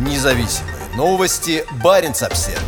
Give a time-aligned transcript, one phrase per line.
[0.00, 1.62] Независимые новости.
[1.84, 2.58] Барин обсерва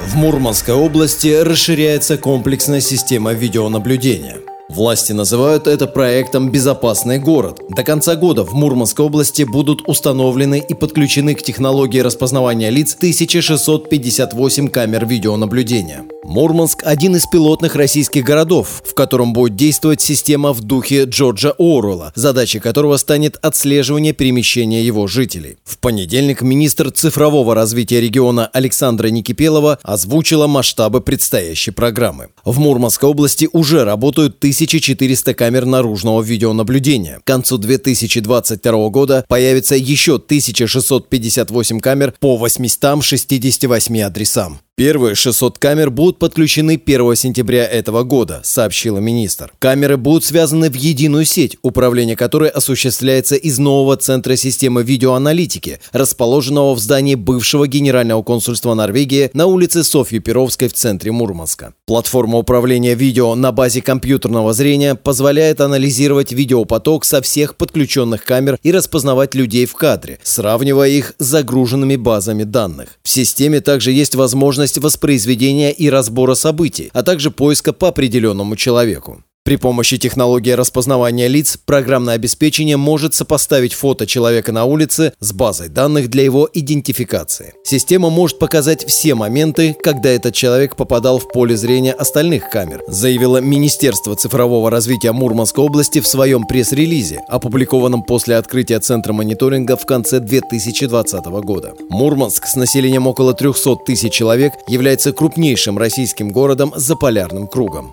[0.00, 4.38] В Мурманской области расширяется комплексная система видеонаблюдения–
[4.74, 7.60] Власти называют это проектом «Безопасный город».
[7.68, 14.68] До конца года в Мурманской области будут установлены и подключены к технологии распознавания лиц 1658
[14.68, 16.06] камер видеонаблюдения.
[16.24, 22.12] Мурманск– один из пилотных российских городов, в котором будет действовать система в духе Джорджа Оруэлла,
[22.14, 25.58] задачей которого станет отслеживание перемещения его жителей.
[25.64, 32.28] В понедельник министр цифрового развития региона Александра Никипелова озвучила масштабы предстоящей программы.
[32.44, 37.18] В Мурманской области уже работают тысячи 1400 камер наружного видеонаблюдения.
[37.18, 44.60] К концу 2022 года появится еще 1658 камер по 868 адресам.
[44.74, 49.52] Первые 600 камер будут подключены 1 сентября этого года, сообщила министр.
[49.58, 56.74] Камеры будут связаны в единую сеть, управление которой осуществляется из нового центра системы видеоаналитики, расположенного
[56.74, 61.74] в здании бывшего генерального консульства Норвегии на улице Софьи Перовской в центре Мурманска.
[61.84, 68.72] Платформа управления видео на базе компьютерного зрения позволяет анализировать видеопоток со всех подключенных камер и
[68.72, 72.98] распознавать людей в кадре, сравнивая их с загруженными базами данных.
[73.02, 78.56] В системе также есть возможность возможность воспроизведения и разбора событий, а также поиска по определенному
[78.56, 79.22] человеку.
[79.44, 85.68] При помощи технологии распознавания лиц программное обеспечение может сопоставить фото человека на улице с базой
[85.68, 87.52] данных для его идентификации.
[87.64, 93.38] Система может показать все моменты, когда этот человек попадал в поле зрения остальных камер, заявило
[93.38, 100.20] Министерство цифрового развития Мурманской области в своем пресс-релизе, опубликованном после открытия Центра мониторинга в конце
[100.20, 101.74] 2020 года.
[101.90, 107.92] Мурманск с населением около 300 тысяч человек является крупнейшим российским городом за полярным кругом.